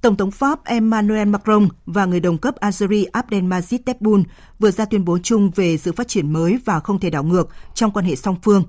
[0.00, 4.24] Tổng thống Pháp Emmanuel Macron và người đồng cấp Algeria Abdelmajid Tebboune
[4.58, 7.48] vừa ra tuyên bố chung về sự phát triển mới và không thể đảo ngược
[7.74, 8.64] trong quan hệ song phương.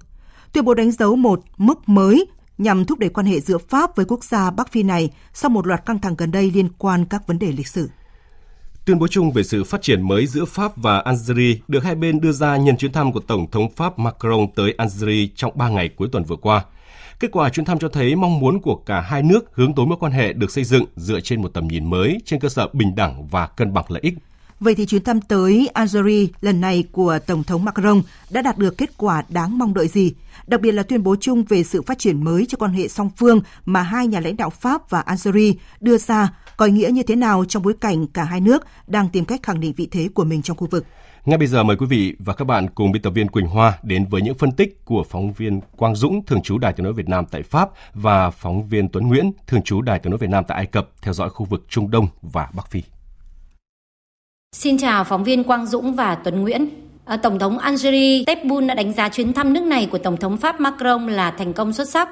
[0.53, 2.25] Tuyên bố đánh dấu một mức mới
[2.57, 5.67] nhằm thúc đẩy quan hệ giữa Pháp với quốc gia Bắc Phi này sau một
[5.67, 7.89] loạt căng thẳng gần đây liên quan các vấn đề lịch sử.
[8.85, 12.21] Tuyên bố chung về sự phát triển mới giữa Pháp và Algeria được hai bên
[12.21, 15.89] đưa ra nhân chuyến thăm của Tổng thống Pháp Macron tới Algeria trong 3 ngày
[15.89, 16.65] cuối tuần vừa qua–
[17.19, 19.97] Kết quả chuyến thăm cho thấy mong muốn của cả hai nước hướng tới mối
[19.99, 22.95] quan hệ được xây dựng dựa trên một tầm nhìn mới trên cơ sở bình
[22.95, 24.13] đẳng và cân bằng lợi ích.
[24.59, 28.77] Vậy thì chuyến thăm tới Algeria lần này của Tổng thống Macron đã đạt được
[28.77, 30.13] kết quả đáng mong đợi gì?
[30.47, 33.09] Đặc biệt là tuyên bố chung về sự phát triển mới cho quan hệ song
[33.17, 37.03] phương mà hai nhà lãnh đạo Pháp và Algeria đưa ra có ý nghĩa như
[37.03, 40.09] thế nào trong bối cảnh cả hai nước đang tìm cách khẳng định vị thế
[40.13, 40.85] của mình trong khu vực.
[41.29, 43.79] Ngay bây giờ mời quý vị và các bạn cùng biên tập viên Quỳnh Hoa
[43.83, 46.93] đến với những phân tích của phóng viên Quang Dũng, thường trú Đài tiếng nói
[46.93, 50.29] Việt Nam tại Pháp và phóng viên Tuấn Nguyễn, thường trú Đài tiếng nói Việt
[50.29, 52.81] Nam tại Ai Cập theo dõi khu vực Trung Đông và Bắc Phi.
[54.55, 56.69] Xin chào phóng viên Quang Dũng và Tuấn Nguyễn.
[57.05, 60.37] Ờ, Tổng thống Algeria Tebboune đã đánh giá chuyến thăm nước này của Tổng thống
[60.37, 62.09] Pháp Macron là thành công xuất sắc.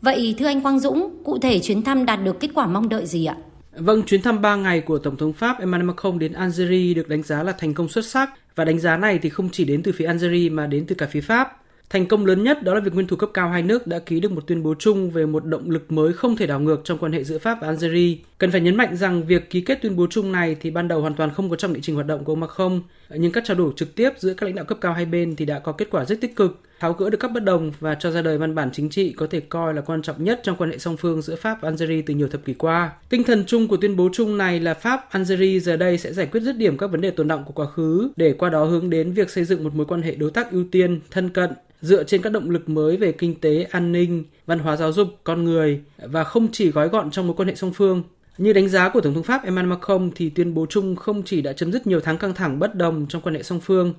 [0.00, 3.06] Vậy thưa anh Quang Dũng, cụ thể chuyến thăm đạt được kết quả mong đợi
[3.06, 3.36] gì ạ?
[3.76, 7.22] Vâng, chuyến thăm 3 ngày của Tổng thống Pháp Emmanuel Macron đến Algeria được đánh
[7.22, 9.92] giá là thành công xuất sắc và đánh giá này thì không chỉ đến từ
[9.92, 11.58] phía Algeria mà đến từ cả phía Pháp.
[11.90, 14.20] Thành công lớn nhất đó là việc nguyên thủ cấp cao hai nước đã ký
[14.20, 16.98] được một tuyên bố chung về một động lực mới không thể đảo ngược trong
[16.98, 18.16] quan hệ giữa Pháp và Algeria.
[18.38, 21.00] Cần phải nhấn mạnh rằng việc ký kết tuyên bố chung này thì ban đầu
[21.00, 23.56] hoàn toàn không có trong nghị trình hoạt động của ông Macron, nhưng các trao
[23.56, 25.88] đổi trực tiếp giữa các lãnh đạo cấp cao hai bên thì đã có kết
[25.90, 28.54] quả rất tích cực, tháo gỡ được các bất đồng và cho ra đời văn
[28.54, 31.22] bản chính trị có thể coi là quan trọng nhất trong quan hệ song phương
[31.22, 32.92] giữa Pháp và Algeria từ nhiều thập kỷ qua.
[33.08, 36.26] Tinh thần chung của tuyên bố chung này là Pháp Algeria giờ đây sẽ giải
[36.26, 38.90] quyết dứt điểm các vấn đề tồn động của quá khứ để qua đó hướng
[38.90, 42.04] đến việc xây dựng một mối quan hệ đối tác ưu tiên, thân cận, dựa
[42.04, 45.44] trên các động lực mới về kinh tế, an ninh, văn hóa giáo dục, con
[45.44, 48.02] người và không chỉ gói gọn trong mối quan hệ song phương.
[48.38, 51.42] Như đánh giá của Tổng thống Pháp Emmanuel Macron thì tuyên bố chung không chỉ
[51.42, 53.94] đã chấm dứt nhiều tháng căng thẳng bất đồng trong quan hệ song phương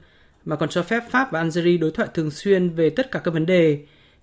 [0.45, 3.33] mà còn cho phép Pháp và Algeria đối thoại thường xuyên về tất cả các
[3.33, 3.79] vấn đề,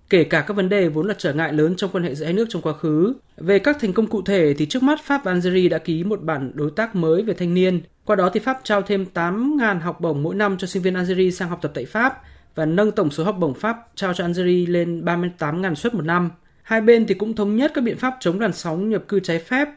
[0.09, 2.33] kể cả các vấn đề vốn là trở ngại lớn trong quan hệ giữa hai
[2.33, 3.13] nước trong quá khứ.
[3.37, 6.21] Về các thành công cụ thể thì trước mắt Pháp và Algeria đã ký một
[6.21, 7.81] bản đối tác mới về thanh niên.
[8.05, 11.31] Qua đó thì Pháp trao thêm 8.000 học bổng mỗi năm cho sinh viên Algeria
[11.31, 12.21] sang học tập tại Pháp
[12.55, 16.29] và nâng tổng số học bổng Pháp trao cho Algeria lên 38.000 suất một năm.
[16.63, 19.39] Hai bên thì cũng thống nhất các biện pháp chống làn sóng nhập cư trái
[19.39, 19.69] phép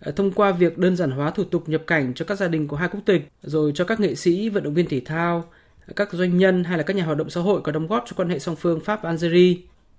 [0.00, 2.68] ờ, thông qua việc đơn giản hóa thủ tục nhập cảnh cho các gia đình
[2.68, 5.44] của hai quốc tịch, rồi cho các nghệ sĩ, vận động viên thể thao,
[5.96, 8.14] các doanh nhân hay là các nhà hoạt động xã hội có đóng góp cho
[8.16, 9.56] quan hệ song phương Pháp Algeria.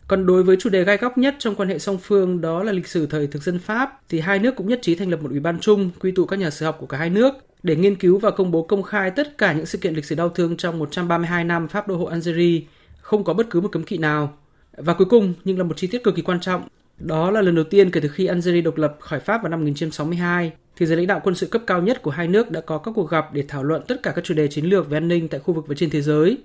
[0.08, 2.72] Còn đối với chủ đề gai góc nhất trong quan hệ song phương đó là
[2.72, 5.30] lịch sử thời thực dân Pháp thì hai nước cũng nhất trí thành lập một
[5.30, 7.34] ủy ban chung quy tụ các nhà sử học của cả hai nước
[7.64, 10.16] để nghiên cứu và công bố công khai tất cả những sự kiện lịch sử
[10.16, 12.62] đau thương trong 132 năm Pháp đô hộ Algeria,
[13.02, 14.38] không có bất cứ một cấm kỵ nào.
[14.78, 16.68] Và cuối cùng, nhưng là một chi tiết cực kỳ quan trọng,
[16.98, 19.60] đó là lần đầu tiên kể từ khi Algeria độc lập khỏi Pháp vào năm
[19.60, 22.78] 1962, thì giới lãnh đạo quân sự cấp cao nhất của hai nước đã có
[22.78, 25.08] các cuộc gặp để thảo luận tất cả các chủ đề chiến lược về an
[25.08, 26.38] ninh tại khu vực và trên thế giới.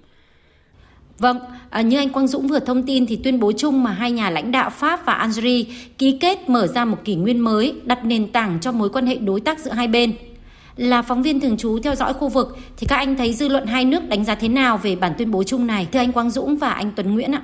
[1.18, 1.38] Vâng,
[1.70, 4.30] à, như anh Quang Dũng vừa thông tin thì tuyên bố chung mà hai nhà
[4.30, 5.64] lãnh đạo Pháp và Algeria
[5.98, 9.16] ký kết mở ra một kỷ nguyên mới, đặt nền tảng cho mối quan hệ
[9.16, 10.12] đối tác giữa hai bên.
[10.76, 13.66] Là phóng viên thường trú theo dõi khu vực thì các anh thấy dư luận
[13.66, 15.88] hai nước đánh giá thế nào về bản tuyên bố chung này?
[15.92, 17.42] Thưa anh Quang Dũng và anh Tuấn Nguyễn ạ.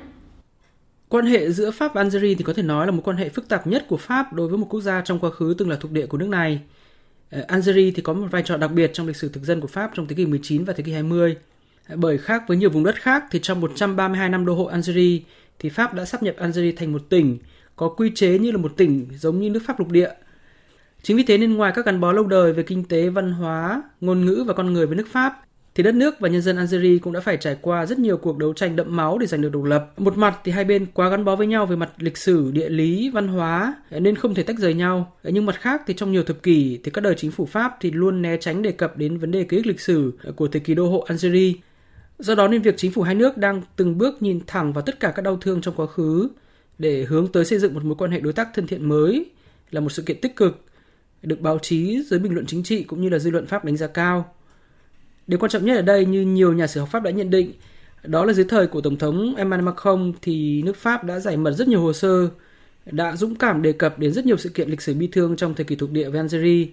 [1.15, 3.49] Quan hệ giữa Pháp và Algeria thì có thể nói là một quan hệ phức
[3.49, 5.93] tạp nhất của Pháp đối với một quốc gia trong quá khứ từng là thuộc
[5.93, 6.61] địa của nước này.
[7.31, 9.67] Ờ, Algeria thì có một vai trò đặc biệt trong lịch sử thực dân của
[9.67, 11.37] Pháp trong thế kỷ 19 và thế kỷ 20.
[11.89, 15.21] Ờ, bởi khác với nhiều vùng đất khác thì trong 132 năm đô hộ Algeria
[15.59, 17.39] thì Pháp đã sắp nhập Algeria thành một tỉnh
[17.77, 20.11] có quy chế như là một tỉnh giống như nước Pháp lục địa.
[21.03, 23.83] Chính vì thế nên ngoài các gắn bó lâu đời về kinh tế, văn hóa,
[24.01, 25.44] ngôn ngữ và con người với nước Pháp
[25.75, 28.39] thì đất nước và nhân dân Algeria cũng đã phải trải qua rất nhiều cuộc
[28.39, 29.93] đấu tranh đẫm máu để giành được độc lập.
[29.97, 32.69] Một mặt thì hai bên quá gắn bó với nhau về mặt lịch sử, địa
[32.69, 35.13] lý, văn hóa nên không thể tách rời nhau.
[35.23, 37.91] Nhưng mặt khác thì trong nhiều thập kỷ thì các đời chính phủ Pháp thì
[37.91, 40.75] luôn né tránh đề cập đến vấn đề ký ức lịch sử của thời kỳ
[40.75, 41.53] đô hộ Algeria.
[42.19, 45.01] Do đó nên việc chính phủ hai nước đang từng bước nhìn thẳng vào tất
[45.01, 46.29] cả các đau thương trong quá khứ
[46.79, 49.31] để hướng tới xây dựng một mối quan hệ đối tác thân thiện mới
[49.71, 50.65] là một sự kiện tích cực
[51.23, 53.77] được báo chí, giới bình luận chính trị cũng như là dư luận Pháp đánh
[53.77, 54.34] giá cao.
[55.27, 57.53] Điều quan trọng nhất ở đây như nhiều nhà sử học Pháp đã nhận định,
[58.03, 61.53] đó là dưới thời của Tổng thống Emmanuel Macron thì nước Pháp đã giải mật
[61.53, 62.29] rất nhiều hồ sơ,
[62.87, 65.55] đã dũng cảm đề cập đến rất nhiều sự kiện lịch sử bi thương trong
[65.55, 66.67] thời kỳ thuộc địa với Algeria.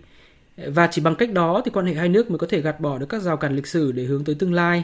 [0.57, 2.97] Và chỉ bằng cách đó thì quan hệ hai nước mới có thể gạt bỏ
[2.97, 4.83] được các rào cản lịch sử để hướng tới tương lai.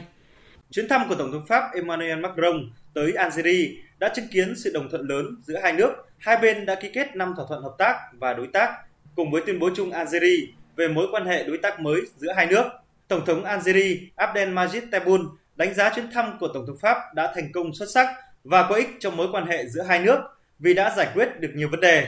[0.70, 3.68] Chuyến thăm của Tổng thống Pháp Emmanuel Macron tới Algeria
[3.98, 5.90] đã chứng kiến sự đồng thuận lớn giữa hai nước.
[6.18, 8.70] Hai bên đã ký kết 5 thỏa thuận hợp tác và đối tác
[9.16, 12.46] cùng với tuyên bố chung Algeria về mối quan hệ đối tác mới giữa hai
[12.46, 12.64] nước.
[13.08, 15.24] Tổng thống Algeria Abdelmajid Tebboune
[15.56, 18.08] đánh giá chuyến thăm của Tổng thống Pháp đã thành công xuất sắc
[18.44, 20.18] và có ích trong mối quan hệ giữa hai nước
[20.58, 22.06] vì đã giải quyết được nhiều vấn đề.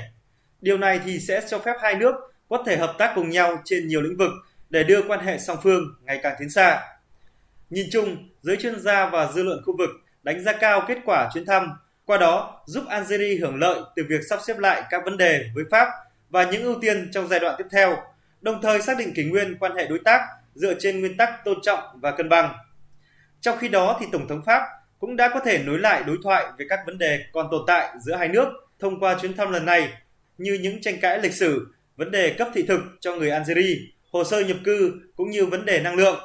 [0.61, 2.14] Điều này thì sẽ cho phép hai nước
[2.49, 4.31] có thể hợp tác cùng nhau trên nhiều lĩnh vực
[4.70, 6.82] để đưa quan hệ song phương ngày càng tiến xa.
[7.70, 9.91] Nhìn chung, giới chuyên gia và dư luận khu vực
[10.23, 11.70] đánh giá cao kết quả chuyến thăm,
[12.05, 15.64] qua đó giúp Algeria hưởng lợi từ việc sắp xếp lại các vấn đề với
[15.70, 15.88] Pháp
[16.31, 17.96] và những ưu tiên trong giai đoạn tiếp theo,
[18.41, 20.20] đồng thời xác định kỷ nguyên quan hệ đối tác
[20.60, 22.54] dựa trên nguyên tắc tôn trọng và cân bằng.
[23.40, 24.62] Trong khi đó thì Tổng thống Pháp
[24.98, 27.88] cũng đã có thể nối lại đối thoại về các vấn đề còn tồn tại
[28.00, 28.48] giữa hai nước
[28.78, 29.88] thông qua chuyến thăm lần này
[30.38, 31.66] như những tranh cãi lịch sử,
[31.96, 33.76] vấn đề cấp thị thực cho người Algeria,
[34.12, 36.20] hồ sơ nhập cư cũng như vấn đề năng lượng.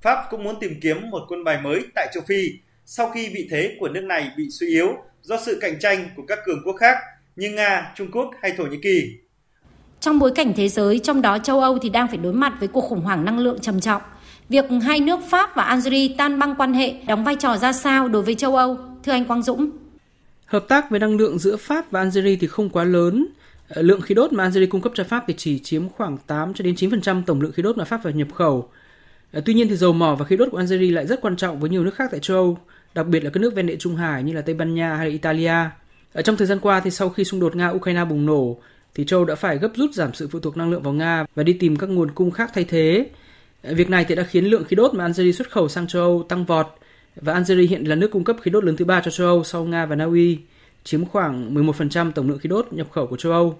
[0.00, 2.48] Pháp cũng muốn tìm kiếm một quân bài mới tại châu Phi
[2.86, 6.22] sau khi vị thế của nước này bị suy yếu do sự cạnh tranh của
[6.28, 6.98] các cường quốc khác
[7.36, 9.18] như Nga, Trung Quốc hay Thổ Nhĩ Kỳ.
[10.00, 12.68] Trong bối cảnh thế giới, trong đó châu Âu thì đang phải đối mặt với
[12.68, 14.02] cuộc khủng hoảng năng lượng trầm trọng.
[14.48, 18.08] Việc hai nước Pháp và Algeria tan băng quan hệ đóng vai trò ra sao
[18.08, 18.78] đối với châu Âu?
[19.04, 19.70] Thưa anh Quang Dũng.
[20.46, 23.26] Hợp tác về năng lượng giữa Pháp và Algeria thì không quá lớn.
[23.68, 26.54] Ờ, lượng khí đốt mà Algeria cung cấp cho Pháp thì chỉ chiếm khoảng 8
[26.54, 28.68] cho đến 9% tổng lượng khí đốt mà Pháp phải nhập khẩu.
[29.32, 31.60] Ờ, tuy nhiên thì dầu mỏ và khí đốt của Algeria lại rất quan trọng
[31.60, 32.58] với nhiều nước khác tại châu Âu,
[32.94, 35.06] đặc biệt là các nước ven địa Trung Hải như là Tây Ban Nha hay
[35.06, 35.70] là Italia.
[36.12, 38.56] Ở trong thời gian qua thì sau khi xung đột Nga-Ukraine bùng nổ,
[38.96, 41.42] thì châu đã phải gấp rút giảm sự phụ thuộc năng lượng vào Nga và
[41.42, 43.06] đi tìm các nguồn cung khác thay thế.
[43.62, 46.02] Ờ, việc này thì đã khiến lượng khí đốt mà Algeria xuất khẩu sang châu
[46.02, 46.66] Âu tăng vọt
[47.16, 49.44] và Algeria hiện là nước cung cấp khí đốt lớn thứ ba cho châu Âu
[49.44, 50.38] sau Nga và Na Uy,
[50.84, 53.58] chiếm khoảng 11% tổng lượng khí đốt nhập khẩu của châu Âu.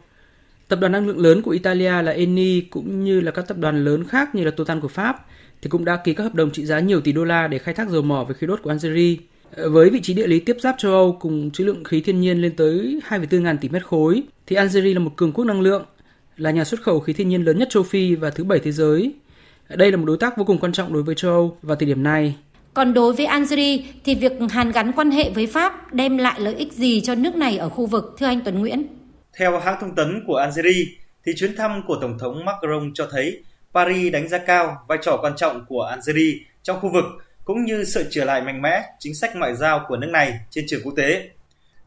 [0.69, 3.85] Tập đoàn năng lượng lớn của Italia là Eni cũng như là các tập đoàn
[3.85, 5.27] lớn khác như là Total của Pháp
[5.63, 7.75] thì cũng đã ký các hợp đồng trị giá nhiều tỷ đô la để khai
[7.75, 9.17] thác dầu mỏ với khí đốt của Algeria.
[9.57, 12.43] Với vị trí địa lý tiếp giáp châu Âu cùng trữ lượng khí thiên nhiên
[12.43, 15.85] lên tới 2,4 ngàn tỷ mét khối, thì Algeria là một cường quốc năng lượng,
[16.37, 18.73] là nhà xuất khẩu khí thiên nhiên lớn nhất châu Phi và thứ bảy thế
[18.73, 19.13] giới.
[19.69, 21.87] Đây là một đối tác vô cùng quan trọng đối với châu Âu vào thời
[21.87, 22.37] điểm này.
[22.75, 26.55] Còn đối với Algeria thì việc hàn gắn quan hệ với Pháp đem lại lợi
[26.55, 28.87] ích gì cho nước này ở khu vực, thưa anh Tuấn Nguyễn?
[29.39, 30.87] Theo hãng thông tấn của Algeria,
[31.27, 33.43] thì chuyến thăm của Tổng thống Macron cho thấy
[33.75, 36.33] Paris đánh giá cao vai trò quan trọng của Algeria
[36.63, 37.05] trong khu vực
[37.47, 40.65] cũng như sự trở lại mạnh mẽ chính sách ngoại giao của nước này trên
[40.69, 41.29] trường quốc tế.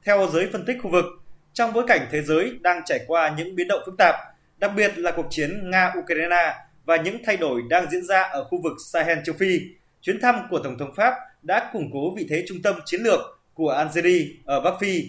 [0.03, 1.05] Theo giới phân tích khu vực,
[1.53, 4.15] trong bối cảnh thế giới đang trải qua những biến động phức tạp,
[4.57, 6.53] đặc biệt là cuộc chiến Nga-Ukraine
[6.85, 9.59] và những thay đổi đang diễn ra ở khu vực Sahel châu Phi,
[10.01, 13.19] chuyến thăm của Tổng thống Pháp đã củng cố vị thế trung tâm chiến lược
[13.53, 15.03] của Algeria ở Bắc Phi.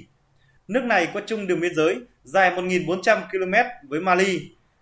[0.69, 3.55] Nước này có chung đường biên giới dài 1.400 km
[3.89, 4.41] với Mali,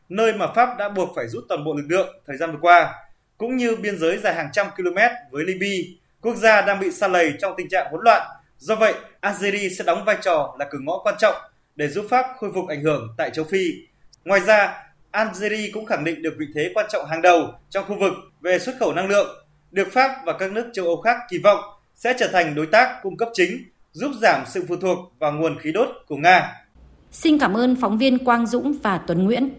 [0.09, 2.95] nơi mà Pháp đã buộc phải rút toàn bộ lực lượng thời gian vừa qua,
[3.39, 4.99] cũng như biên giới dài hàng trăm km
[5.31, 5.77] với Libya,
[6.21, 8.23] quốc gia đang bị sa lầy trong tình trạng hỗn loạn.
[8.59, 11.35] Do vậy, Algeria sẽ đóng vai trò là cửa ngõ quan trọng
[11.77, 13.73] để giúp Pháp khôi phục ảnh hưởng tại châu Phi.
[14.25, 17.99] Ngoài ra, Algeria cũng khẳng định được vị thế quan trọng hàng đầu trong khu
[18.01, 21.39] vực về xuất khẩu năng lượng, được Pháp và các nước châu Âu khác kỳ
[21.39, 21.61] vọng
[21.95, 25.59] sẽ trở thành đối tác cung cấp chính, giúp giảm sự phụ thuộc vào nguồn
[25.59, 26.53] khí đốt của Nga.
[27.13, 29.51] Xin cảm ơn phóng viên Quang Dũng và Tuấn Nguyễn.